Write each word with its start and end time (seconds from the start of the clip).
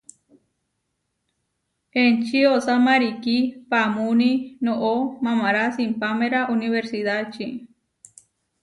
Enči 2.03 2.39
osá 2.55 2.75
marikí 2.87 3.37
paamúni 3.69 4.31
noʼo 4.65 4.93
mamará 5.23 5.63
simpáméra 5.77 6.39
unibersidáči. 6.53 7.47